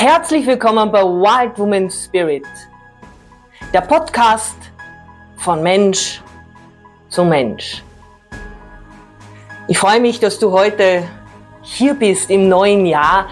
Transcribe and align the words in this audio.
Herzlich 0.00 0.46
willkommen 0.46 0.92
bei 0.92 1.02
Wild 1.02 1.58
Woman 1.58 1.90
Spirit, 1.90 2.46
der 3.74 3.80
Podcast 3.80 4.54
von 5.38 5.60
Mensch 5.60 6.22
zu 7.08 7.24
Mensch. 7.24 7.82
Ich 9.66 9.76
freue 9.76 9.98
mich, 9.98 10.20
dass 10.20 10.38
du 10.38 10.52
heute 10.52 11.02
hier 11.62 11.94
bist 11.94 12.30
im 12.30 12.48
neuen 12.48 12.86
Jahr. 12.86 13.26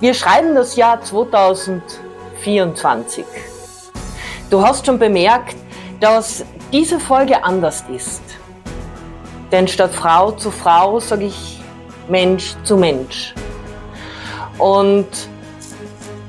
Wir 0.00 0.12
schreiben 0.12 0.54
das 0.54 0.76
Jahr 0.76 1.00
2024. 1.00 3.24
Du 4.50 4.60
hast 4.60 4.84
schon 4.84 4.98
bemerkt, 4.98 5.56
dass 6.00 6.44
diese 6.70 7.00
Folge 7.00 7.42
anders 7.42 7.82
ist. 7.90 8.20
Denn 9.50 9.66
statt 9.66 9.94
Frau 9.94 10.32
zu 10.32 10.50
Frau 10.50 11.00
sage 11.00 11.24
ich 11.24 11.62
Mensch 12.08 12.56
zu 12.62 12.76
Mensch. 12.76 13.32
Und 14.58 15.08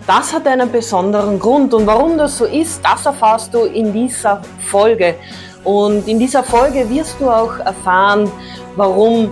das 0.07 0.33
hat 0.33 0.47
einen 0.47 0.71
besonderen 0.71 1.39
Grund. 1.39 1.73
Und 1.73 1.85
warum 1.85 2.17
das 2.17 2.37
so 2.37 2.45
ist, 2.45 2.81
das 2.83 3.05
erfährst 3.05 3.53
du 3.53 3.65
in 3.65 3.93
dieser 3.93 4.41
Folge. 4.59 5.15
Und 5.63 6.07
in 6.07 6.19
dieser 6.19 6.43
Folge 6.43 6.89
wirst 6.89 7.19
du 7.19 7.29
auch 7.29 7.59
erfahren, 7.59 8.31
warum 8.75 9.31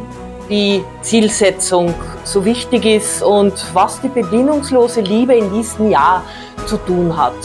die 0.49 0.83
Zielsetzung 1.01 1.93
so 2.23 2.43
wichtig 2.43 2.85
ist 2.85 3.21
und 3.21 3.53
was 3.73 4.01
die 4.01 4.09
bedingungslose 4.09 5.01
Liebe 5.01 5.35
in 5.35 5.51
diesem 5.53 5.91
Jahr 5.91 6.23
zu 6.65 6.77
tun 6.77 7.15
hat. 7.15 7.35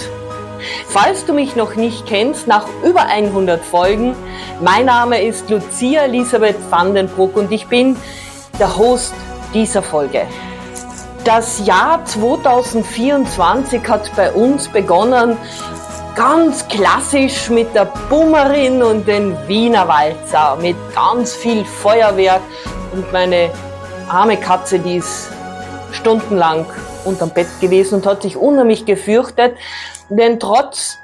Falls 0.88 1.24
du 1.27 1.34
mich 1.34 1.56
noch 1.56 1.74
nicht 1.74 2.06
kennst, 2.06 2.46
nach 2.46 2.66
über 2.82 3.02
100 3.02 3.62
Folgen, 3.62 4.14
mein 4.62 4.86
Name 4.86 5.22
ist 5.22 5.50
Lucia 5.50 6.04
Elisabeth 6.04 6.56
Vandenbruck 6.70 7.36
und 7.36 7.52
ich 7.52 7.66
bin 7.66 7.96
der 8.58 8.74
Host 8.77 9.12
dieser 9.52 9.82
Folge. 9.82 10.27
Das 11.24 11.64
Jahr 11.66 12.05
2024 12.05 13.88
hat 13.88 14.14
bei 14.14 14.30
uns 14.30 14.69
begonnen, 14.69 15.38
ganz 16.14 16.69
klassisch 16.69 17.48
mit 17.48 17.75
der 17.75 17.86
Bummerin 18.11 18.83
und 18.83 19.08
den 19.08 19.34
Wiener 19.48 19.89
Walzer, 19.89 20.56
mit 20.61 20.77
ganz 20.94 21.33
viel 21.33 21.64
Feuerwerk 21.64 22.42
und 22.92 23.11
meine 23.11 23.50
arme 24.06 24.36
Katze, 24.36 24.78
die 24.78 24.97
ist 24.97 25.31
stundenlang 25.92 26.66
unterm 27.06 27.31
Bett 27.31 27.48
gewesen 27.59 27.94
und 27.97 28.06
hat 28.06 28.20
sich 28.20 28.36
unheimlich 28.36 28.84
gefürchtet, 28.84 29.56
denn 30.11 30.38
trotz 30.38 30.98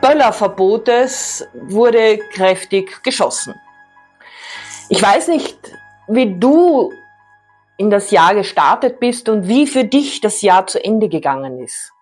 Böllerverbotes 0.00 1.48
wurde 1.54 2.18
kräftig 2.18 3.02
geschossen. 3.02 3.54
Ich 4.88 5.02
weiß 5.02 5.26
nicht, 5.26 5.58
wie 6.06 6.38
du 6.38 6.92
in 7.76 7.90
das 7.90 8.10
Jahr 8.10 8.34
gestartet 8.34 9.00
bist 9.00 9.28
und 9.28 9.48
wie 9.48 9.66
für 9.66 9.84
dich 9.84 10.20
das 10.20 10.42
Jahr 10.42 10.66
zu 10.66 10.82
Ende 10.82 11.08
gegangen 11.08 11.62
ist. 11.62 11.92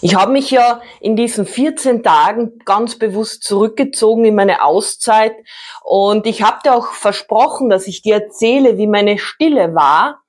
Ich 0.00 0.14
habe 0.14 0.32
mich 0.32 0.50
ja 0.50 0.80
in 1.00 1.14
diesen 1.14 1.46
14 1.46 2.02
Tagen 2.02 2.58
ganz 2.64 2.98
bewusst 2.98 3.42
zurückgezogen 3.42 4.24
in 4.24 4.34
meine 4.34 4.64
Auszeit 4.64 5.34
und 5.82 6.26
ich 6.26 6.42
habe 6.42 6.60
dir 6.64 6.74
auch 6.74 6.92
versprochen, 6.92 7.68
dass 7.68 7.86
ich 7.86 8.02
dir 8.02 8.14
erzähle, 8.14 8.78
wie 8.78 8.86
meine 8.86 9.18
Stille 9.18 9.74
war. 9.74 10.22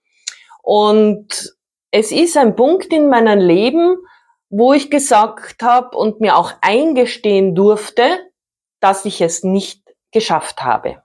Und 0.61 1.55
es 1.91 2.11
ist 2.11 2.37
ein 2.37 2.55
Punkt 2.55 2.91
in 2.93 3.09
meinem 3.09 3.39
Leben, 3.39 3.97
wo 4.49 4.73
ich 4.73 4.91
gesagt 4.91 5.63
habe 5.63 5.97
und 5.97 6.19
mir 6.21 6.37
auch 6.37 6.53
eingestehen 6.61 7.55
durfte, 7.55 8.19
dass 8.79 9.05
ich 9.05 9.21
es 9.21 9.43
nicht 9.43 9.81
geschafft 10.11 10.63
habe. 10.63 11.01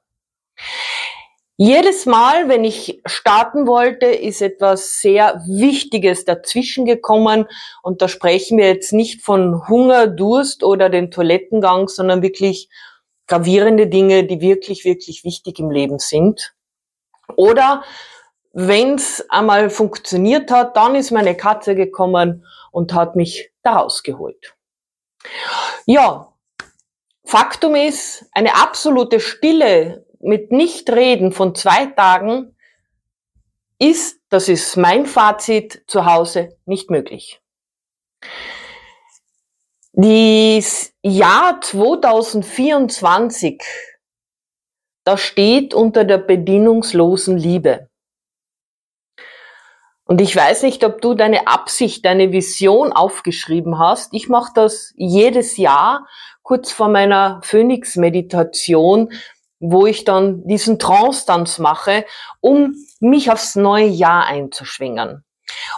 Jedes 1.61 2.06
Mal, 2.06 2.48
wenn 2.48 2.62
ich 2.62 3.03
starten 3.05 3.67
wollte, 3.67 4.06
ist 4.06 4.42
etwas 4.42 5.01
sehr 5.01 5.42
Wichtiges 5.48 6.25
dazwischen 6.25 6.84
gekommen. 6.84 7.47
Und 7.83 8.00
da 8.00 8.06
sprechen 8.06 8.59
wir 8.59 8.69
jetzt 8.69 8.92
nicht 8.92 9.23
von 9.23 9.67
Hunger, 9.67 10.06
Durst 10.06 10.62
oder 10.62 10.89
den 10.89 11.11
Toilettengang, 11.11 11.89
sondern 11.89 12.23
wirklich 12.23 12.69
gravierende 13.27 13.88
Dinge, 13.88 14.22
die 14.22 14.41
wirklich, 14.41 14.84
wirklich 14.84 15.25
wichtig 15.25 15.59
im 15.59 15.72
Leben 15.72 15.99
sind. 15.99 16.55
Oder 17.34 17.83
wenn 18.53 18.94
es 18.94 19.28
einmal 19.28 19.69
funktioniert 19.69 20.53
hat, 20.53 20.77
dann 20.77 20.94
ist 20.94 21.10
meine 21.10 21.37
Katze 21.37 21.75
gekommen 21.75 22.47
und 22.71 22.94
hat 22.94 23.16
mich 23.16 23.50
da 23.65 23.78
rausgeholt. 23.78 24.54
Ja, 25.87 26.33
Faktum 27.25 27.75
ist, 27.75 28.27
eine 28.33 28.54
absolute 28.54 29.19
Stille 29.19 30.06
mit 30.21 30.53
Nichtreden 30.53 31.33
von 31.33 31.55
zwei 31.55 31.87
Tagen 31.87 32.55
ist, 33.79 34.21
das 34.29 34.49
ist 34.49 34.77
mein 34.77 35.06
Fazit 35.06 35.83
zu 35.87 36.05
Hause, 36.05 36.59
nicht 36.67 36.91
möglich. 36.91 37.41
Das 39.93 40.93
Jahr 41.03 41.61
2024, 41.61 43.62
das 45.05 45.21
steht 45.21 45.75
unter 45.75 46.05
der 46.05 46.19
bedingungslosen 46.19 47.37
Liebe. 47.37 47.89
Und 50.05 50.21
ich 50.21 50.34
weiß 50.34 50.62
nicht, 50.62 50.83
ob 50.84 51.01
du 51.03 51.15
deine 51.15 51.49
Absicht, 51.49 52.05
deine 52.05 52.33
Vision 52.33 52.93
aufgeschrieben 52.93 53.78
hast. 53.78 54.12
Ich 54.15 54.28
mache 54.28 54.53
das 54.55 54.93
jedes 54.97 55.57
Jahr 55.59 56.09
kurz 56.43 56.73
vor 56.73 56.89
meiner 56.89 57.41
Phoenix-Meditation, 57.45 59.12
wo 59.61 59.87
ich 59.87 60.05
dann 60.05 60.47
diesen 60.47 60.79
Trance-Tanz 60.79 61.59
mache, 61.59 62.05
um 62.41 62.75
mich 63.01 63.31
aufs 63.31 63.57
neue 63.57 63.89
Jahr 63.89 64.27
einzuschwingen. 64.27 65.25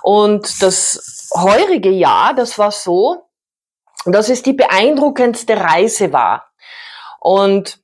Und 0.02 0.62
das 0.62 1.30
heurige 1.34 1.90
Jahr, 1.90 2.34
das 2.34 2.58
war 2.58 2.70
so, 2.70 3.28
dass 4.04 4.28
es 4.28 4.42
die 4.42 4.52
beeindruckendste 4.52 5.56
Reise 5.56 6.12
war. 6.12 6.50
Und 7.20 7.80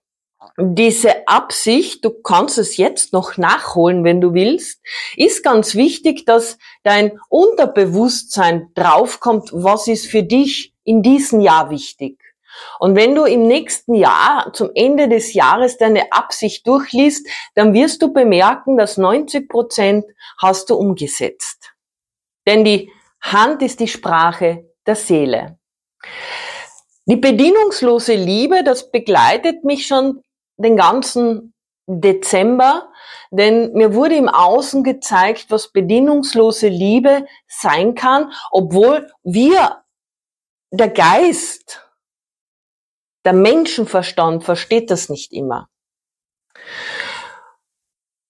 diese 0.58 1.28
Absicht, 1.28 2.04
du 2.04 2.10
kannst 2.10 2.56
es 2.56 2.76
jetzt 2.76 3.12
noch 3.12 3.36
nachholen, 3.36 4.04
wenn 4.04 4.20
du 4.20 4.32
willst, 4.32 4.80
ist 5.16 5.42
ganz 5.42 5.74
wichtig, 5.74 6.24
dass 6.24 6.58
dein 6.82 7.18
Unterbewusstsein 7.28 8.70
draufkommt, 8.74 9.50
was 9.52 9.86
ist 9.86 10.06
für 10.06 10.22
dich 10.22 10.74
in 10.84 11.02
diesem 11.02 11.40
Jahr 11.40 11.68
wichtig. 11.68 12.18
Und 12.78 12.96
wenn 12.96 13.14
du 13.14 13.24
im 13.24 13.46
nächsten 13.46 13.94
Jahr 13.94 14.52
zum 14.52 14.70
Ende 14.74 15.08
des 15.08 15.34
Jahres 15.34 15.78
deine 15.78 16.12
Absicht 16.12 16.66
durchliest, 16.66 17.26
dann 17.54 17.74
wirst 17.74 18.02
du 18.02 18.12
bemerken, 18.12 18.76
dass 18.76 18.96
90 18.96 19.48
Prozent 19.48 20.04
hast 20.38 20.70
du 20.70 20.76
umgesetzt. 20.76 21.72
Denn 22.46 22.64
die 22.64 22.90
Hand 23.20 23.62
ist 23.62 23.80
die 23.80 23.88
Sprache 23.88 24.70
der 24.86 24.96
Seele. 24.96 25.58
Die 27.06 27.16
bedingungslose 27.16 28.14
Liebe, 28.14 28.64
das 28.64 28.90
begleitet 28.90 29.64
mich 29.64 29.86
schon 29.86 30.22
den 30.56 30.76
ganzen 30.76 31.54
Dezember, 31.86 32.88
denn 33.30 33.72
mir 33.72 33.94
wurde 33.94 34.16
im 34.16 34.28
Außen 34.28 34.82
gezeigt, 34.82 35.46
was 35.50 35.70
bedingungslose 35.70 36.66
Liebe 36.68 37.26
sein 37.46 37.94
kann, 37.94 38.32
obwohl 38.50 39.08
wir, 39.22 39.82
der 40.72 40.88
Geist, 40.88 41.85
der 43.26 43.34
Menschenverstand 43.34 44.44
versteht 44.44 44.90
das 44.90 45.10
nicht 45.10 45.32
immer. 45.32 45.68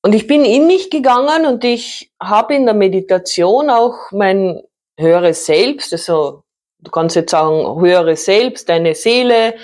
Und 0.02 0.14
ich 0.14 0.26
bin 0.26 0.44
in 0.44 0.66
mich 0.66 0.90
gegangen 0.90 1.46
und 1.46 1.64
ich 1.64 2.12
habe 2.20 2.54
in 2.54 2.64
der 2.64 2.74
Meditation 2.74 3.70
auch 3.70 4.10
mein 4.10 4.62
höheres 4.98 5.44
Selbst, 5.44 5.92
also 5.92 6.44
du 6.78 6.90
kannst 6.90 7.14
jetzt 7.14 7.32
sagen, 7.32 7.80
höhere 7.80 8.16
Selbst, 8.16 8.68
deine 8.68 8.94
Seele. 8.94 9.56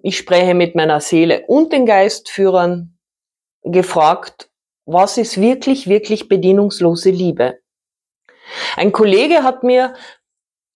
Ich 0.00 0.18
spreche 0.18 0.54
mit 0.54 0.74
meiner 0.74 1.00
Seele 1.00 1.44
und 1.46 1.72
den 1.72 1.86
Geistführern 1.86 2.98
gefragt, 3.62 4.50
was 4.84 5.16
ist 5.16 5.40
wirklich, 5.40 5.88
wirklich 5.88 6.28
bedienungslose 6.28 7.10
Liebe? 7.10 7.58
Ein 8.76 8.92
Kollege 8.92 9.42
hat 9.42 9.62
mir 9.62 9.94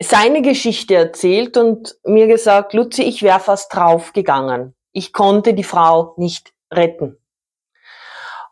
seine 0.03 0.43
Geschichte 0.43 0.95
erzählt 0.95 1.57
und 1.57 1.97
mir 2.05 2.27
gesagt, 2.27 2.73
Luzi, 2.73 3.03
ich 3.03 3.23
wäre 3.23 3.41
fast 3.41 3.75
draufgegangen. 3.75 4.75
Ich 4.93 5.13
konnte 5.13 5.55
die 5.55 5.65
Frau 5.65 6.15
nicht 6.17 6.53
retten. 6.71 7.19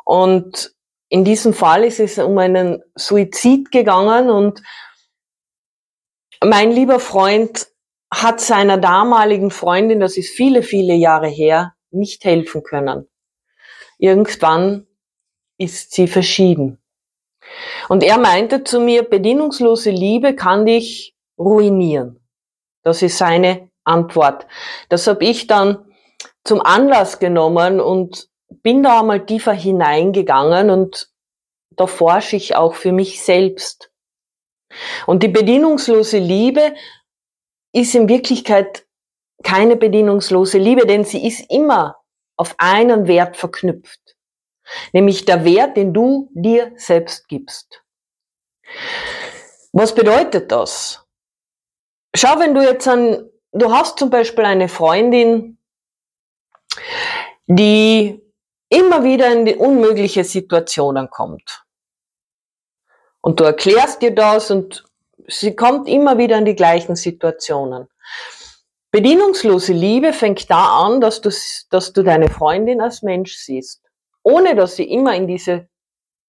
Und 0.04 0.74
in 1.08 1.24
diesem 1.24 1.54
Fall 1.54 1.84
ist 1.84 2.00
es 2.00 2.18
um 2.18 2.38
einen 2.38 2.82
Suizid 2.94 3.70
gegangen 3.72 4.30
und 4.30 4.62
mein 6.42 6.70
lieber 6.70 7.00
Freund 7.00 7.66
hat 8.12 8.40
seiner 8.40 8.78
damaligen 8.78 9.50
Freundin, 9.50 10.00
das 10.00 10.16
ist 10.16 10.34
viele, 10.34 10.62
viele 10.62 10.94
Jahre 10.94 11.28
her, 11.28 11.74
nicht 11.90 12.24
helfen 12.24 12.62
können. 12.62 13.08
Irgendwann 13.98 14.86
ist 15.58 15.92
sie 15.92 16.08
verschieden. 16.08 16.82
Und 17.88 18.02
er 18.02 18.18
meinte 18.18 18.64
zu 18.64 18.80
mir, 18.80 19.02
bedienungslose 19.02 19.90
Liebe 19.90 20.34
kann 20.34 20.66
dich 20.66 21.14
ruinieren. 21.40 22.20
Das 22.82 23.02
ist 23.02 23.18
seine 23.18 23.70
Antwort. 23.84 24.46
Das 24.88 25.06
habe 25.06 25.24
ich 25.24 25.46
dann 25.46 25.90
zum 26.44 26.60
Anlass 26.60 27.18
genommen 27.18 27.80
und 27.80 28.28
bin 28.62 28.82
da 28.82 29.00
einmal 29.00 29.24
tiefer 29.26 29.52
hineingegangen 29.52 30.70
und 30.70 31.10
da 31.76 31.86
forsche 31.86 32.36
ich 32.36 32.56
auch 32.56 32.74
für 32.74 32.92
mich 32.92 33.22
selbst. 33.22 33.90
Und 35.06 35.22
die 35.22 35.28
bedingungslose 35.28 36.18
Liebe 36.18 36.74
ist 37.72 37.94
in 37.94 38.08
Wirklichkeit 38.08 38.86
keine 39.42 39.76
bedingungslose 39.76 40.58
Liebe, 40.58 40.86
denn 40.86 41.04
sie 41.04 41.26
ist 41.26 41.50
immer 41.50 41.96
auf 42.36 42.54
einen 42.58 43.06
Wert 43.06 43.36
verknüpft, 43.36 44.16
nämlich 44.92 45.24
der 45.24 45.44
Wert, 45.44 45.76
den 45.76 45.92
du 45.94 46.30
dir 46.34 46.72
selbst 46.76 47.28
gibst. 47.28 47.82
Was 49.72 49.94
bedeutet 49.94 50.50
das? 50.52 50.99
Schau, 52.14 52.38
wenn 52.38 52.54
du 52.54 52.62
jetzt 52.62 52.88
an, 52.88 53.30
du 53.52 53.72
hast 53.72 53.98
zum 53.98 54.10
Beispiel 54.10 54.44
eine 54.44 54.68
Freundin, 54.68 55.58
die 57.46 58.20
immer 58.68 59.04
wieder 59.04 59.30
in 59.32 59.44
die 59.44 59.56
unmögliche 59.56 60.24
Situationen 60.24 61.10
kommt. 61.10 61.64
Und 63.20 63.40
du 63.40 63.44
erklärst 63.44 64.02
dir 64.02 64.14
das 64.14 64.50
und 64.50 64.84
sie 65.26 65.54
kommt 65.54 65.88
immer 65.88 66.18
wieder 66.18 66.38
in 66.38 66.44
die 66.44 66.54
gleichen 66.54 66.96
Situationen. 66.96 67.88
Bedienungslose 68.92 69.72
Liebe 69.72 70.12
fängt 70.12 70.50
da 70.50 70.80
an, 70.80 71.00
dass 71.00 71.20
du, 71.20 71.30
dass 71.70 71.92
du 71.92 72.02
deine 72.02 72.28
Freundin 72.28 72.80
als 72.80 73.02
Mensch 73.02 73.36
siehst, 73.36 73.82
ohne 74.22 74.56
dass 74.56 74.76
sie 74.76 74.90
immer 74.90 75.14
in 75.14 75.28
diese 75.28 75.68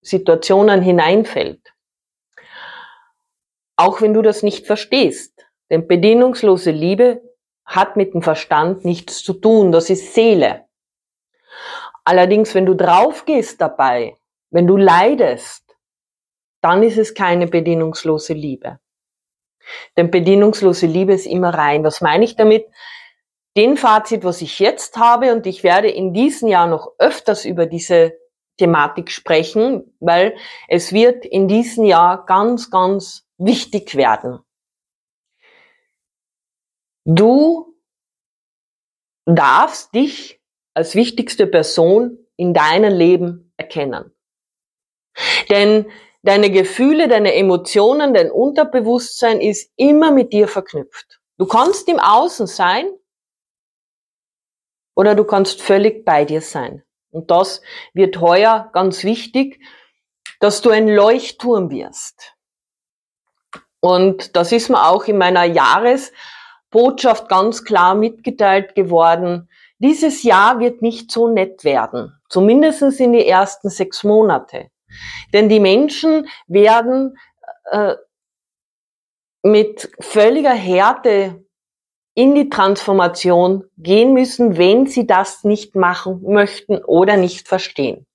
Situationen 0.02 0.82
hineinfällt. 0.82 1.74
Auch 3.78 4.02
wenn 4.02 4.14
du 4.14 4.22
das 4.22 4.44
nicht 4.44 4.68
verstehst. 4.68 5.46
Denn 5.72 5.88
bedienungslose 5.88 6.70
Liebe 6.70 7.22
hat 7.66 7.96
mit 7.96 8.14
dem 8.14 8.22
Verstand 8.22 8.84
nichts 8.84 9.24
zu 9.24 9.34
tun, 9.34 9.72
das 9.72 9.90
ist 9.90 10.14
Seele. 10.14 10.66
Allerdings, 12.04 12.54
wenn 12.54 12.66
du 12.66 12.76
draufgehst 12.76 13.62
dabei, 13.62 14.18
wenn 14.50 14.68
du 14.68 14.76
leidest, 14.76 15.64
dann 16.62 16.84
ist 16.84 16.98
es 16.98 17.14
keine 17.14 17.48
bedienungslose 17.48 18.34
Liebe. 18.34 18.80
Denn 19.96 20.12
bedienungslose 20.12 20.88
Liebe 20.88 21.14
ist 21.14 21.26
immer 21.26 21.54
rein. 21.54 21.84
Was 21.84 22.02
meine 22.02 22.26
ich 22.26 22.36
damit? 22.36 22.68
Den 23.56 23.78
Fazit, 23.78 24.24
was 24.26 24.42
ich 24.42 24.60
jetzt 24.60 24.98
habe, 24.98 25.34
und 25.34 25.48
ich 25.48 25.64
werde 25.64 25.90
in 25.90 26.14
diesem 26.14 26.50
Jahr 26.50 26.68
noch 26.68 26.92
öfters 27.00 27.46
über 27.46 27.66
diese 27.66 28.14
Thematik 28.58 29.10
sprechen, 29.12 29.96
weil 30.00 30.36
es 30.68 30.92
wird 30.92 31.26
in 31.26 31.48
diesem 31.48 31.86
Jahr 31.86 32.26
ganz, 32.26 32.70
ganz 32.70 33.26
wichtig 33.38 33.96
werden. 33.96 34.40
Du 37.06 37.76
darfst 39.26 39.94
dich 39.94 40.42
als 40.74 40.96
wichtigste 40.96 41.48
Person 41.48 42.18
in 42.38 42.54
deinem 42.54 42.94
Leben 42.94 43.54
erkennen. 43.58 44.16
Denn 45.50 45.92
deine 46.24 46.50
Gefühle, 46.50 47.08
deine 47.08 47.34
Emotionen, 47.36 48.14
dein 48.14 48.32
Unterbewusstsein 48.32 49.42
ist 49.42 49.72
immer 49.76 50.12
mit 50.12 50.34
dir 50.34 50.48
verknüpft. 50.48 51.20
Du 51.38 51.46
kannst 51.46 51.88
im 51.90 52.00
Außen 52.00 52.48
sein 52.48 52.90
oder 54.96 55.16
du 55.16 55.24
kannst 55.24 55.62
völlig 55.62 56.06
bei 56.06 56.26
dir 56.26 56.42
sein. 56.42 56.84
Und 57.10 57.30
das 57.30 57.62
wird 57.94 58.22
heuer 58.22 58.70
ganz 58.74 59.04
wichtig, 59.04 59.62
dass 60.40 60.62
du 60.62 60.70
ein 60.70 60.88
Leuchtturm 60.88 61.70
wirst. 61.70 62.36
Und 63.80 64.36
das 64.36 64.52
ist 64.52 64.70
mir 64.70 64.88
auch 64.88 65.06
in 65.06 65.18
meiner 65.18 65.44
Jahresbotschaft 66.72 67.30
ganz 67.30 67.64
klar 67.64 67.96
mitgeteilt 67.96 68.76
geworden. 68.76 69.50
Dieses 69.80 70.24
Jahr 70.24 70.60
wird 70.60 70.82
nicht 70.82 71.12
so 71.12 71.28
nett 71.28 71.64
werden. 71.64 72.14
Zumindest 72.30 72.82
in 73.00 73.14
die 73.14 73.28
ersten 73.28 73.70
sechs 73.70 74.04
Monate. 74.04 74.70
Denn 75.34 75.50
die 75.50 75.60
Menschen 75.60 76.28
werden 76.48 77.18
äh, 77.72 77.96
mit 79.44 79.92
völliger 80.00 80.54
Härte 80.54 81.44
in 82.14 82.36
die 82.36 82.50
Transformation 82.50 83.64
gehen 83.78 84.14
müssen, 84.14 84.58
wenn 84.58 84.86
sie 84.86 85.08
das 85.08 85.44
nicht 85.44 85.76
machen 85.76 86.22
möchten 86.24 86.84
oder 86.84 87.18
nicht 87.18 87.48
verstehen. 87.48 88.06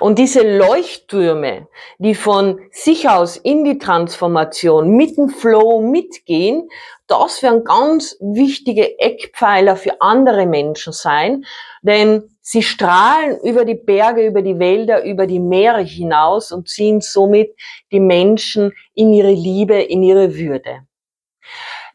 Und 0.00 0.18
diese 0.18 0.42
Leuchttürme, 0.56 1.68
die 1.98 2.14
von 2.14 2.60
sich 2.70 3.08
aus 3.08 3.36
in 3.36 3.64
die 3.64 3.78
Transformation 3.78 4.90
mit 4.90 5.16
dem 5.16 5.28
Flow 5.28 5.80
mitgehen, 5.80 6.68
das 7.06 7.42
werden 7.42 7.64
ganz 7.64 8.16
wichtige 8.20 8.98
Eckpfeiler 8.98 9.76
für 9.76 10.00
andere 10.00 10.46
Menschen 10.46 10.92
sein, 10.92 11.44
denn 11.82 12.24
sie 12.40 12.62
strahlen 12.62 13.38
über 13.42 13.64
die 13.64 13.74
Berge, 13.74 14.26
über 14.26 14.40
die 14.40 14.58
Wälder, 14.58 15.04
über 15.04 15.26
die 15.26 15.40
Meere 15.40 15.82
hinaus 15.82 16.50
und 16.50 16.68
ziehen 16.68 17.00
somit 17.00 17.54
die 17.92 18.00
Menschen 18.00 18.72
in 18.94 19.12
ihre 19.12 19.32
Liebe, 19.32 19.74
in 19.82 20.02
ihre 20.02 20.34
Würde. 20.34 20.86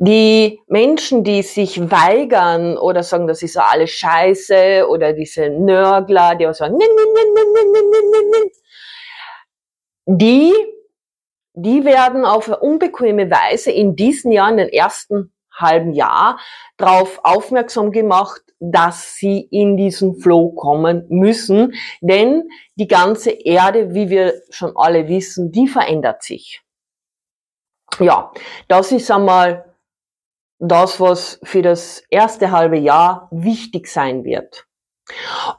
Die 0.01 0.61
Menschen, 0.67 1.25
die 1.25 1.43
sich 1.43 1.91
weigern 1.91 2.77
oder 2.77 3.03
sagen, 3.03 3.27
das 3.27 3.43
ist 3.43 3.57
alles 3.57 3.91
scheiße 3.91 4.87
oder 4.87 5.11
diese 5.11 5.49
Nörgler, 5.49 6.35
die 6.35 6.47
auch 6.47 6.53
sagen, 6.53 6.77
nin, 6.77 6.87
nin, 6.87 7.33
nin, 7.33 8.49
die, 10.05 10.53
die 11.53 11.83
werden 11.83 12.23
auf 12.23 12.47
eine 12.47 12.59
unbequeme 12.59 13.29
Weise 13.29 13.71
in 13.71 13.97
diesem 13.97 14.31
Jahr, 14.31 14.49
in 14.49 14.57
den 14.57 14.69
ersten 14.69 15.33
halben 15.53 15.91
Jahr, 15.91 16.39
darauf 16.77 17.19
aufmerksam 17.23 17.91
gemacht, 17.91 18.41
dass 18.59 19.15
sie 19.15 19.41
in 19.51 19.77
diesen 19.77 20.15
Flow 20.15 20.51
kommen 20.51 21.05
müssen, 21.09 21.73
denn 22.01 22.49
die 22.75 22.87
ganze 22.87 23.31
Erde, 23.31 23.93
wie 23.93 24.09
wir 24.09 24.41
schon 24.49 24.71
alle 24.75 25.07
wissen, 25.07 25.51
die 25.51 25.67
verändert 25.67 26.23
sich. 26.23 26.61
Ja, 27.99 28.31
das 28.67 28.91
ist 28.91 29.11
einmal 29.11 29.68
das, 30.59 30.99
was 30.99 31.39
für 31.43 31.61
das 31.61 32.03
erste 32.09 32.51
halbe 32.51 32.77
Jahr 32.77 33.27
wichtig 33.31 33.87
sein 33.87 34.23
wird. 34.23 34.67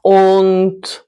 Und 0.02 1.06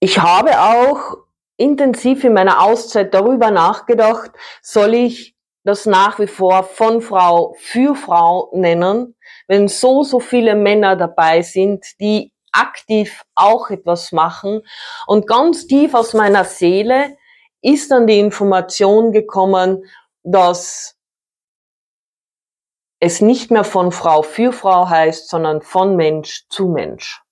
ich 0.00 0.20
habe 0.20 0.60
auch 0.60 1.16
intensiv 1.56 2.22
in 2.22 2.34
meiner 2.34 2.60
Auszeit 2.62 3.14
darüber 3.14 3.50
nachgedacht, 3.50 4.30
soll 4.62 4.94
ich 4.94 5.34
das 5.64 5.86
nach 5.86 6.18
wie 6.20 6.28
vor 6.28 6.62
von 6.62 7.00
Frau 7.00 7.56
für 7.58 7.96
Frau 7.96 8.50
nennen, 8.52 9.16
wenn 9.48 9.66
so, 9.66 10.04
so 10.04 10.20
viele 10.20 10.54
Männer 10.54 10.94
dabei 10.94 11.42
sind, 11.42 11.84
die 11.98 12.32
aktiv 12.52 13.24
auch 13.34 13.70
etwas 13.70 14.12
machen. 14.12 14.62
Und 15.06 15.26
ganz 15.26 15.66
tief 15.66 15.94
aus 15.94 16.14
meiner 16.14 16.44
Seele 16.44 17.16
ist 17.62 17.90
dann 17.90 18.06
die 18.06 18.20
Information 18.20 19.12
gekommen, 19.12 19.84
dass 20.22 20.95
es 23.00 23.20
nicht 23.20 23.50
mehr 23.50 23.64
von 23.64 23.92
Frau 23.92 24.22
für 24.22 24.52
Frau 24.52 24.88
heißt, 24.88 25.28
sondern 25.28 25.62
von 25.62 25.96
Mensch 25.96 26.46
zu 26.48 26.68
Mensch. 26.68 27.22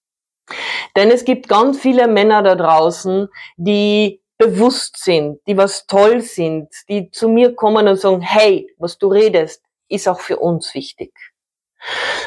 Denn 0.96 1.10
es 1.10 1.24
gibt 1.24 1.48
ganz 1.48 1.78
viele 1.80 2.06
Männer 2.06 2.42
da 2.42 2.54
draußen, 2.54 3.28
die 3.56 4.20
bewusst 4.36 5.02
sind, 5.02 5.40
die 5.46 5.56
was 5.56 5.86
toll 5.86 6.20
sind, 6.20 6.68
die 6.88 7.10
zu 7.10 7.28
mir 7.28 7.54
kommen 7.54 7.88
und 7.88 7.96
sagen, 7.96 8.20
hey, 8.20 8.70
was 8.78 8.98
du 8.98 9.08
redest, 9.08 9.62
ist 9.88 10.08
auch 10.08 10.20
für 10.20 10.38
uns 10.38 10.74
wichtig. 10.74 11.12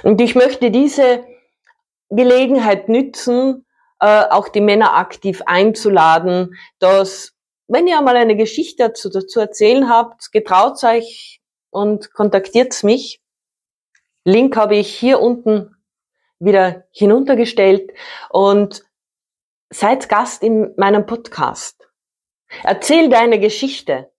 Und 0.04 0.22
ich 0.22 0.36
möchte 0.36 0.72
diese 0.72 1.26
Gelegenheit 2.10 2.90
nützen, 2.90 3.66
äh, 4.00 4.24
auch 4.30 4.48
die 4.48 4.62
Männer 4.62 4.96
aktiv 4.96 5.42
einzuladen, 5.46 6.56
dass, 6.80 7.34
wenn 7.68 7.88
ihr 7.88 8.02
mal 8.02 8.16
eine 8.16 8.36
Geschichte 8.36 8.88
dazu, 8.88 9.10
dazu 9.10 9.40
erzählen 9.40 9.90
habt, 9.90 10.32
getraut 10.32 10.82
euch 10.84 11.42
und 11.70 12.14
kontaktiert 12.14 12.84
mich. 12.84 13.22
Link 14.28 14.58
habe 14.58 14.76
ich 14.76 14.94
hier 14.94 15.22
unten 15.22 15.74
wieder 16.38 16.84
hinuntergestellt 16.92 17.92
und 18.30 18.84
seid 19.70 20.10
Gast 20.10 20.44
in 20.44 20.74
meinem 20.76 21.06
Podcast. 21.06 21.88
Erzähl 22.62 23.08
deine 23.08 23.40
Geschichte. 23.40 24.12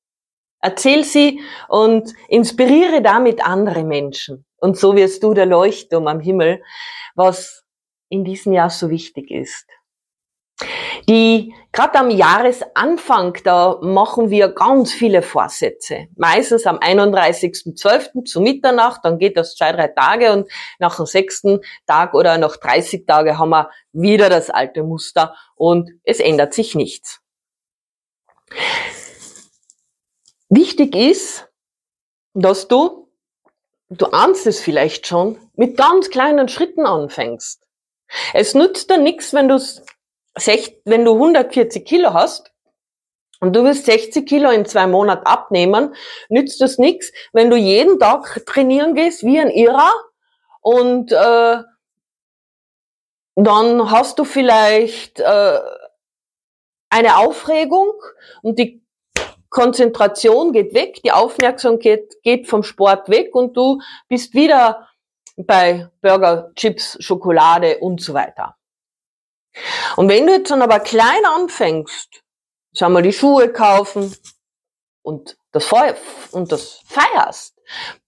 Erzähl 0.62 1.04
sie 1.04 1.42
und 1.68 2.14
inspiriere 2.28 3.02
damit 3.02 3.44
andere 3.44 3.84
Menschen. 3.84 4.46
Und 4.56 4.78
so 4.78 4.96
wirst 4.96 5.22
du 5.24 5.34
der 5.34 5.44
Leuchtturm 5.44 6.06
am 6.06 6.20
Himmel, 6.20 6.62
was 7.14 7.66
in 8.08 8.24
diesem 8.24 8.54
Jahr 8.54 8.70
so 8.70 8.88
wichtig 8.88 9.30
ist. 9.30 9.66
Die 11.08 11.54
gerade 11.72 11.98
am 11.98 12.10
Jahresanfang, 12.10 13.38
da 13.44 13.78
machen 13.82 14.30
wir 14.30 14.48
ganz 14.48 14.92
viele 14.92 15.22
Vorsätze. 15.22 16.08
Meistens 16.16 16.66
am 16.66 16.78
31.12. 16.78 18.24
zu 18.24 18.40
Mitternacht, 18.40 19.04
dann 19.04 19.18
geht 19.18 19.36
das 19.36 19.54
zwei, 19.54 19.72
drei 19.72 19.88
Tage 19.88 20.32
und 20.32 20.50
nach 20.78 20.96
dem 20.96 21.06
sechsten 21.06 21.60
Tag 21.86 22.14
oder 22.14 22.38
nach 22.38 22.56
30 22.56 23.06
Tage 23.06 23.38
haben 23.38 23.50
wir 23.50 23.70
wieder 23.92 24.28
das 24.28 24.50
alte 24.50 24.82
Muster 24.82 25.34
und 25.54 25.90
es 26.04 26.20
ändert 26.20 26.54
sich 26.54 26.74
nichts. 26.74 27.20
Wichtig 30.48 30.96
ist, 30.96 31.48
dass 32.32 32.68
du, 32.68 33.10
du 33.90 34.06
ahnst 34.06 34.46
es 34.46 34.60
vielleicht 34.60 35.06
schon, 35.06 35.38
mit 35.54 35.76
ganz 35.76 36.08
kleinen 36.10 36.48
Schritten 36.48 36.86
anfängst. 36.86 37.66
Es 38.32 38.54
nützt 38.54 38.90
dir 38.90 38.98
nichts, 38.98 39.34
wenn 39.34 39.48
du 39.48 39.60
wenn 40.84 41.04
du 41.04 41.14
140 41.14 41.84
Kilo 41.84 42.12
hast 42.14 42.52
und 43.40 43.54
du 43.54 43.64
willst 43.64 43.86
60 43.86 44.26
Kilo 44.26 44.50
in 44.50 44.66
zwei 44.66 44.86
Monaten 44.86 45.26
abnehmen, 45.26 45.94
nützt 46.28 46.60
das 46.60 46.78
nichts, 46.78 47.12
wenn 47.32 47.50
du 47.50 47.56
jeden 47.56 47.98
Tag 47.98 48.44
trainieren 48.46 48.94
gehst 48.94 49.24
wie 49.24 49.38
ein 49.38 49.50
Irrer 49.50 49.92
und 50.60 51.12
äh, 51.12 51.62
dann 53.36 53.90
hast 53.90 54.18
du 54.18 54.24
vielleicht 54.24 55.20
äh, 55.20 55.58
eine 56.90 57.16
Aufregung 57.18 57.92
und 58.42 58.58
die 58.58 58.82
Konzentration 59.50 60.52
geht 60.52 60.74
weg, 60.74 61.00
die 61.04 61.12
Aufmerksamkeit 61.12 62.02
geht 62.22 62.48
vom 62.48 62.62
Sport 62.62 63.08
weg 63.08 63.34
und 63.34 63.56
du 63.56 63.80
bist 64.08 64.34
wieder 64.34 64.88
bei 65.36 65.88
Burger, 66.02 66.50
Chips, 66.54 66.96
Schokolade 67.00 67.78
und 67.78 68.00
so 68.00 68.12
weiter. 68.12 68.57
Und 69.96 70.08
wenn 70.08 70.26
du 70.26 70.32
jetzt 70.32 70.50
dann 70.50 70.62
aber 70.62 70.80
klein 70.80 71.24
anfängst, 71.24 72.22
sagen 72.72 72.92
wir 72.94 73.02
die 73.02 73.12
Schuhe 73.12 73.52
kaufen 73.52 74.14
und 75.02 75.36
das, 75.52 75.64
Feuer, 75.64 75.96
und 76.32 76.52
das 76.52 76.80
feierst, 76.84 77.56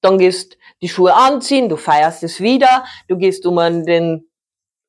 dann 0.00 0.18
gehst 0.18 0.56
die 0.82 0.88
Schuhe 0.88 1.14
anziehen, 1.14 1.68
du 1.68 1.76
feierst 1.76 2.22
es 2.22 2.40
wieder, 2.40 2.84
du 3.08 3.16
gehst 3.16 3.46
um 3.46 3.56
den, 3.84 4.30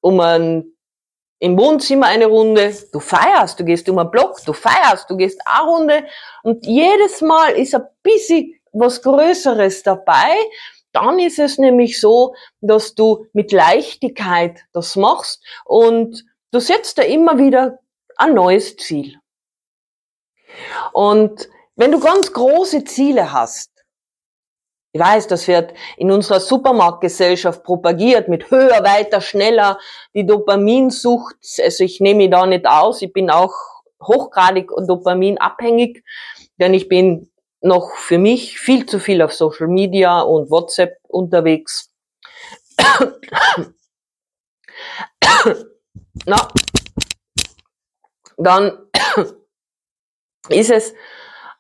um 0.02 0.20
ein, 0.20 0.66
im 1.40 1.58
Wohnzimmer 1.58 2.08
eine 2.08 2.28
Runde, 2.28 2.76
du 2.92 3.00
feierst, 3.00 3.60
du 3.60 3.66
gehst 3.66 3.90
um 3.90 3.98
einen 3.98 4.12
Block, 4.12 4.38
du 4.46 4.54
feierst, 4.54 5.10
du 5.10 5.18
gehst 5.18 5.40
eine 5.46 5.70
Runde 5.70 6.06
und 6.44 6.66
jedes 6.66 7.22
Mal 7.22 7.54
ist 7.54 7.74
ein 7.76 7.88
bisschen 8.04 8.54
was 8.72 9.02
Größeres 9.02 9.84
dabei. 9.84 10.36
Dann 10.94 11.20
ist 11.20 11.40
es 11.40 11.58
nämlich 11.58 12.02
so, 12.02 12.36
dass 12.60 12.96
du 12.96 13.26
mit 13.34 13.52
Leichtigkeit 13.52 14.60
das 14.74 14.96
machst 14.98 15.42
und 15.66 16.26
du 16.52 16.60
setzt 16.60 16.98
da 16.98 17.04
immer 17.04 17.38
wieder 17.38 17.80
ein 18.18 18.34
neues 18.34 18.76
Ziel. 18.78 19.18
Und 20.94 21.50
wenn 21.76 21.92
du 21.92 22.00
ganz 22.00 22.32
große 22.34 22.84
Ziele 22.84 23.32
hast, 23.32 23.72
ich 24.94 25.00
weiß, 25.00 25.28
das 25.28 25.48
wird 25.48 25.74
in 25.96 26.12
unserer 26.12 26.42
Supermarktgesellschaft 26.42 27.64
propagiert 27.64 28.28
mit 28.28 28.52
höher, 28.52 28.84
weiter, 28.84 29.22
schneller, 29.22 29.80
die 30.14 30.26
Dopaminsucht. 30.26 31.38
Also 31.64 31.86
ich 31.86 32.02
nehme 32.02 32.18
mich 32.18 32.32
da 32.32 32.46
nicht 32.46 32.66
aus. 32.66 33.02
Ich 33.02 33.14
bin 33.14 33.30
auch 33.30 33.54
hochgradig 34.04 34.70
dopaminabhängig, 34.86 36.04
denn 36.60 36.74
ich 36.74 36.90
bin 36.90 37.32
noch 37.62 37.96
für 37.96 38.18
mich 38.18 38.60
viel 38.60 38.86
zu 38.86 39.00
viel 39.00 39.22
auf 39.22 39.34
Social 39.34 39.68
Media 39.68 40.20
und 40.22 40.52
WhatsApp 40.52 40.98
unterwegs. 41.08 41.90
Na, 46.26 46.48
dann 48.38 48.90
ist 50.50 50.70
es 50.70 50.94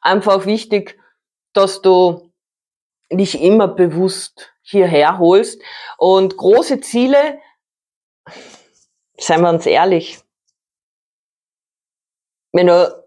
einfach 0.01 0.45
wichtig, 0.45 0.99
dass 1.53 1.81
du 1.81 2.31
dich 3.11 3.41
immer 3.41 3.67
bewusst 3.67 4.53
hierher 4.61 5.17
holst. 5.17 5.61
Und 5.97 6.37
große 6.37 6.79
Ziele, 6.81 7.39
seien 9.17 9.41
wir 9.41 9.49
uns 9.49 9.65
ehrlich, 9.65 10.19
wenn 12.53 12.67
du 12.67 13.01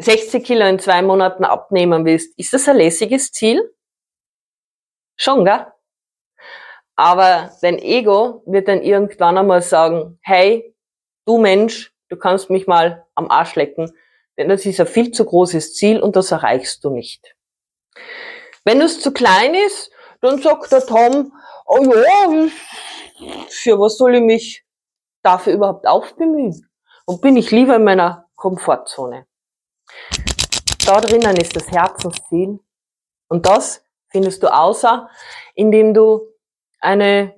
60 0.00 0.44
Kilo 0.44 0.66
in 0.66 0.78
zwei 0.78 1.02
Monaten 1.02 1.44
abnehmen 1.44 2.04
willst, 2.04 2.36
ist 2.38 2.52
das 2.52 2.68
ein 2.68 2.76
lässiges 2.76 3.30
Ziel? 3.32 3.74
Schon, 5.16 5.44
gell? 5.44 5.71
Aber 7.02 7.50
dein 7.62 7.80
Ego 7.80 8.44
wird 8.46 8.68
dann 8.68 8.80
irgendwann 8.80 9.36
einmal 9.36 9.60
sagen, 9.60 10.20
hey, 10.22 10.72
du 11.26 11.38
Mensch, 11.38 11.92
du 12.08 12.16
kannst 12.16 12.48
mich 12.48 12.68
mal 12.68 13.04
am 13.16 13.28
Arsch 13.28 13.56
lecken, 13.56 13.90
denn 14.38 14.48
das 14.48 14.64
ist 14.66 14.78
ein 14.78 14.86
viel 14.86 15.10
zu 15.10 15.24
großes 15.24 15.74
Ziel 15.74 16.00
und 16.00 16.14
das 16.14 16.30
erreichst 16.30 16.84
du 16.84 16.90
nicht. 16.90 17.34
Wenn 18.64 18.80
es 18.80 19.00
zu 19.00 19.10
klein 19.12 19.52
ist, 19.52 19.90
dann 20.20 20.40
sagt 20.40 20.70
der 20.70 20.86
Tom, 20.86 21.32
oh 21.66 21.82
ja, 21.82 22.48
für 23.48 23.80
was 23.80 23.96
soll 23.96 24.14
ich 24.14 24.22
mich 24.22 24.64
dafür 25.24 25.54
überhaupt 25.54 25.88
aufbemühen? 25.88 26.70
Und 27.04 27.20
bin 27.20 27.36
ich 27.36 27.50
lieber 27.50 27.74
in 27.74 27.84
meiner 27.84 28.28
Komfortzone. 28.36 29.26
Da 30.86 31.00
drinnen 31.00 31.36
ist 31.36 31.56
das 31.56 31.68
Herzensziel. 31.68 32.60
Und 33.26 33.46
das 33.46 33.84
findest 34.08 34.44
du 34.44 34.54
außer, 34.54 35.10
indem 35.56 35.94
du 35.94 36.31
eine 36.82 37.34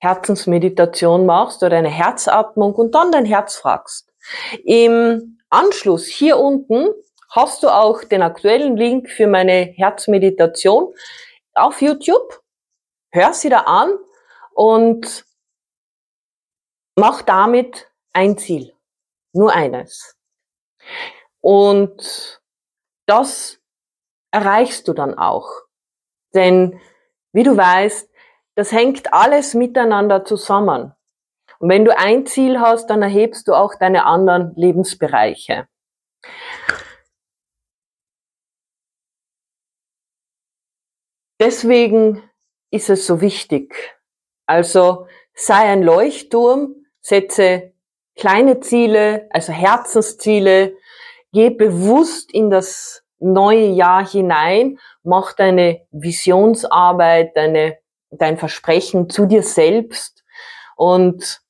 Herzensmeditation 0.00 1.26
machst 1.26 1.62
oder 1.62 1.76
eine 1.76 1.88
Herzatmung 1.88 2.74
und 2.74 2.94
dann 2.94 3.12
dein 3.12 3.24
Herz 3.24 3.56
fragst. 3.56 4.12
Im 4.64 5.38
Anschluss 5.50 6.06
hier 6.06 6.38
unten 6.38 6.88
hast 7.30 7.62
du 7.62 7.68
auch 7.68 8.04
den 8.04 8.22
aktuellen 8.22 8.76
Link 8.76 9.10
für 9.10 9.26
meine 9.26 9.64
Herzmeditation 9.76 10.94
auf 11.54 11.82
YouTube. 11.82 12.42
Hör 13.10 13.32
sie 13.32 13.48
da 13.48 13.60
an 13.60 13.96
und 14.52 15.24
mach 16.96 17.22
damit 17.22 17.90
ein 18.12 18.38
Ziel. 18.38 18.72
Nur 19.32 19.52
eines. 19.52 20.16
Und 21.40 22.40
das 23.06 23.58
erreichst 24.30 24.86
du 24.86 24.92
dann 24.92 25.18
auch. 25.18 25.48
Denn 26.34 26.80
wie 27.32 27.42
du 27.42 27.56
weißt, 27.56 28.08
das 28.54 28.72
hängt 28.72 29.12
alles 29.12 29.54
miteinander 29.54 30.24
zusammen. 30.24 30.92
Und 31.58 31.68
wenn 31.68 31.84
du 31.84 31.96
ein 31.96 32.26
Ziel 32.26 32.60
hast, 32.60 32.88
dann 32.88 33.02
erhebst 33.02 33.48
du 33.48 33.54
auch 33.54 33.74
deine 33.74 34.04
anderen 34.04 34.54
Lebensbereiche. 34.56 35.66
Deswegen 41.40 42.22
ist 42.70 42.90
es 42.90 43.06
so 43.06 43.20
wichtig. 43.20 43.96
Also 44.46 45.06
sei 45.34 45.70
ein 45.70 45.82
Leuchtturm, 45.82 46.86
setze 47.00 47.72
kleine 48.16 48.60
Ziele, 48.60 49.28
also 49.30 49.52
Herzensziele, 49.52 50.76
geh 51.32 51.50
bewusst 51.50 52.32
in 52.32 52.50
das 52.50 53.04
neue 53.18 53.66
Jahr 53.66 54.06
hinein, 54.06 54.78
mach 55.02 55.32
deine 55.32 55.86
Visionsarbeit, 55.90 57.36
deine, 57.36 57.78
dein 58.18 58.38
Versprechen 58.38 59.08
zu 59.10 59.26
dir 59.26 59.42
selbst 59.42 60.24
und 60.76 61.44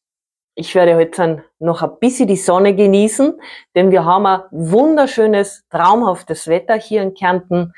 ich 0.57 0.75
werde 0.75 0.95
heute 0.95 1.45
noch 1.59 1.83
ein 1.83 1.99
bisschen 1.99 2.29
die 2.29 2.37
Sonne 2.37 2.77
genießen, 2.77 3.41
denn 3.75 3.91
wir 3.91 4.05
haben 4.05 4.27
ein 4.27 4.43
wunderschönes, 4.53 5.65
traumhaftes 5.69 6.47
Wetter 6.47 6.77
hier 6.77 7.03
in 7.03 7.15
Kärnten. 7.15 7.73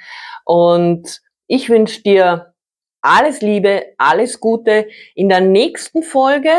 Und 0.45 1.23
ich 1.47 1.71
wünsche 1.71 2.02
dir 2.02 2.55
alles 3.00 3.40
Liebe, 3.40 3.95
alles 3.97 4.40
Gute. 4.40 4.88
In 5.14 5.31
der 5.31 5.40
nächsten 5.40 6.02
Folge, 6.02 6.50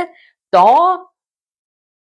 da 0.50 1.06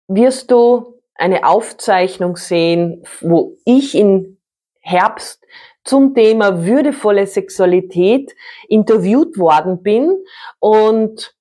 wirst 0.06 0.50
du 0.50 1.00
eine 1.14 1.46
Aufzeichnung 1.46 2.36
sehen, 2.36 3.04
wo 3.22 3.56
ich 3.64 3.94
in 3.94 4.38
Herbst 4.80 5.42
zum 5.84 6.14
Thema 6.14 6.64
würdevolle 6.64 7.26
Sexualität 7.26 8.34
interviewt 8.68 9.38
worden 9.38 9.82
bin. 9.82 10.24
Und 10.58 11.36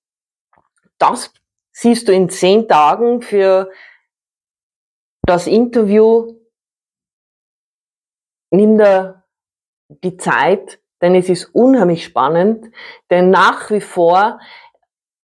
das 0.98 1.34
siehst 1.72 2.08
du 2.08 2.14
in 2.14 2.30
zehn 2.30 2.68
Tagen 2.68 3.22
für 3.22 3.72
das 5.26 5.48
Interview, 5.48 6.36
nimm 8.52 8.78
da 8.78 9.24
die 10.04 10.18
Zeit, 10.18 10.80
denn 11.02 11.16
es 11.16 11.30
ist 11.30 11.46
unheimlich 11.54 12.04
spannend, 12.06 12.74
denn 13.10 13.30
nach 13.30 13.70
wie 13.72 13.82
vor 13.82 14.40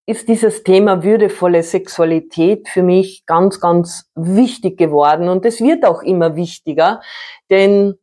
ist 0.06 0.28
dieses 0.28 0.64
Thema 0.64 1.04
würdevolle 1.04 1.62
Sexualität 1.62 2.68
für 2.68 2.82
mich 2.82 3.26
ganz, 3.26 3.60
ganz 3.60 4.10
wichtig 4.16 4.78
geworden 4.78 5.30
und 5.30 5.46
es 5.46 5.62
wird 5.62 5.86
auch 5.86 6.02
immer 6.02 6.36
wichtiger, 6.36 7.02
denn 7.50 8.00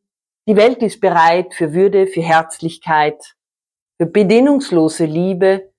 die 0.47 0.57
Welt 0.57 0.83
ist 0.83 1.00
bereit 1.00 1.55
für 1.55 1.75
Würde, 1.75 2.07
für 2.07 2.23
Herzlichkeit, 2.23 3.35
für 3.99 4.07
bedingungslose 4.07 5.05
Liebe 5.05 5.73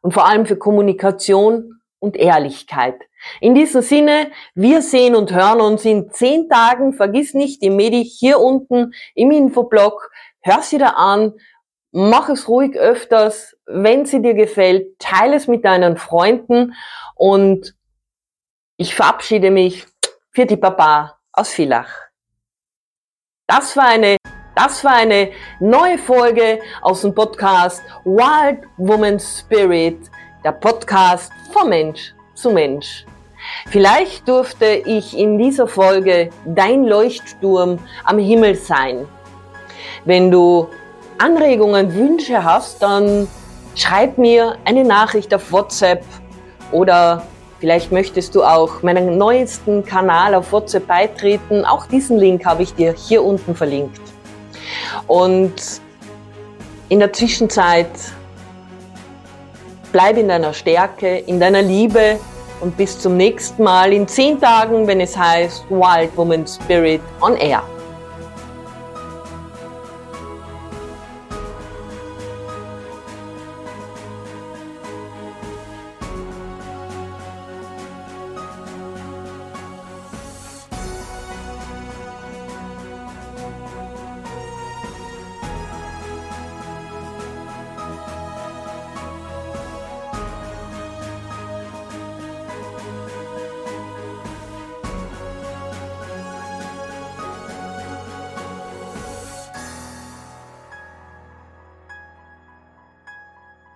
und 0.00 0.12
vor 0.12 0.26
allem 0.26 0.46
für 0.46 0.56
Kommunikation 0.56 1.80
und 1.98 2.16
Ehrlichkeit. 2.16 3.00
In 3.40 3.54
diesem 3.54 3.82
Sinne, 3.82 4.30
wir 4.54 4.82
sehen 4.82 5.16
und 5.16 5.32
hören 5.32 5.60
uns 5.60 5.84
in 5.84 6.10
zehn 6.10 6.48
Tagen. 6.48 6.92
Vergiss 6.92 7.34
nicht, 7.34 7.62
die 7.62 7.70
Medi 7.70 8.04
hier 8.04 8.40
unten 8.40 8.92
im 9.14 9.30
Infoblog. 9.30 10.10
Hör 10.40 10.62
sie 10.62 10.78
da 10.78 10.90
an. 10.90 11.34
Mach 11.92 12.28
es 12.28 12.48
ruhig 12.48 12.76
öfters. 12.76 13.56
Wenn 13.66 14.06
sie 14.06 14.22
dir 14.22 14.34
gefällt, 14.34 14.98
teile 14.98 15.36
es 15.36 15.48
mit 15.48 15.64
deinen 15.64 15.96
Freunden. 15.96 16.74
Und 17.14 17.74
ich 18.76 18.94
verabschiede 18.94 19.50
mich 19.50 19.86
für 20.30 20.46
die 20.46 20.56
Papa 20.56 21.18
aus 21.32 21.50
Villach. 21.50 22.05
Das 23.48 23.76
war 23.76 23.86
eine 23.86 24.16
das 24.56 24.82
war 24.82 24.94
eine 24.94 25.30
neue 25.60 25.98
Folge 25.98 26.58
aus 26.82 27.02
dem 27.02 27.14
Podcast 27.14 27.80
Wild 28.04 28.66
Woman 28.76 29.20
Spirit 29.20 30.10
der 30.42 30.50
Podcast 30.50 31.30
vom 31.52 31.68
Mensch 31.68 32.12
zu 32.34 32.50
Mensch. 32.50 33.06
Vielleicht 33.68 34.26
durfte 34.26 34.82
ich 34.84 35.16
in 35.16 35.38
dieser 35.38 35.68
Folge 35.68 36.30
dein 36.44 36.82
Leuchtturm 36.86 37.78
am 38.02 38.18
Himmel 38.18 38.56
sein. 38.56 39.06
Wenn 40.04 40.32
du 40.32 40.68
Anregungen, 41.18 41.94
Wünsche 41.94 42.42
hast, 42.42 42.82
dann 42.82 43.28
schreib 43.76 44.18
mir 44.18 44.56
eine 44.64 44.82
Nachricht 44.82 45.32
auf 45.32 45.52
WhatsApp 45.52 46.04
oder 46.72 47.22
vielleicht 47.60 47.92
möchtest 47.92 48.34
du 48.34 48.42
auch 48.42 48.82
meinen 48.82 49.18
neuesten 49.18 49.84
Kanal 49.84 50.34
auf 50.34 50.52
WhatsApp 50.52 50.86
beitreten. 50.86 51.64
Auch 51.64 51.86
diesen 51.86 52.18
Link 52.18 52.44
habe 52.44 52.62
ich 52.62 52.74
dir 52.74 52.92
hier 52.92 53.22
unten 53.24 53.54
verlinkt. 53.54 54.00
Und 55.06 55.54
in 56.88 57.00
der 57.00 57.12
Zwischenzeit 57.12 57.90
bleib 59.92 60.16
in 60.18 60.28
deiner 60.28 60.52
Stärke, 60.52 61.18
in 61.18 61.40
deiner 61.40 61.62
Liebe 61.62 62.18
und 62.60 62.76
bis 62.76 62.98
zum 62.98 63.16
nächsten 63.16 63.62
Mal 63.62 63.92
in 63.92 64.06
zehn 64.06 64.40
Tagen, 64.40 64.86
wenn 64.86 65.00
es 65.00 65.16
heißt 65.16 65.68
Wild 65.70 66.16
Woman 66.16 66.46
Spirit 66.46 67.00
on 67.20 67.36
Air. 67.36 67.62